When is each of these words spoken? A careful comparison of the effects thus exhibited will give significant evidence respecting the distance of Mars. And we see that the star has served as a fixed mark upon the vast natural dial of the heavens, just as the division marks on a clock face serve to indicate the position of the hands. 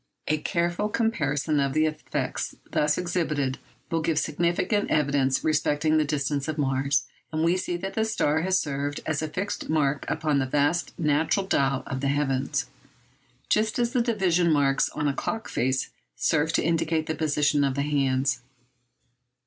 A 0.27 0.39
careful 0.39 0.89
comparison 0.89 1.59
of 1.59 1.73
the 1.73 1.85
effects 1.85 2.55
thus 2.71 2.97
exhibited 2.97 3.59
will 3.91 4.01
give 4.01 4.17
significant 4.17 4.89
evidence 4.89 5.43
respecting 5.43 5.97
the 5.99 6.03
distance 6.03 6.47
of 6.47 6.57
Mars. 6.57 7.03
And 7.31 7.43
we 7.43 7.55
see 7.55 7.77
that 7.77 7.93
the 7.93 8.03
star 8.03 8.41
has 8.41 8.57
served 8.59 9.01
as 9.05 9.21
a 9.21 9.27
fixed 9.27 9.69
mark 9.69 10.05
upon 10.07 10.39
the 10.39 10.47
vast 10.47 10.97
natural 10.97 11.45
dial 11.45 11.83
of 11.85 11.99
the 12.01 12.07
heavens, 12.07 12.65
just 13.47 13.77
as 13.77 13.93
the 13.93 14.01
division 14.01 14.51
marks 14.51 14.89
on 14.89 15.07
a 15.07 15.13
clock 15.13 15.47
face 15.47 15.91
serve 16.15 16.51
to 16.53 16.63
indicate 16.63 17.05
the 17.05 17.13
position 17.13 17.63
of 17.63 17.75
the 17.75 17.83
hands. 17.83 18.41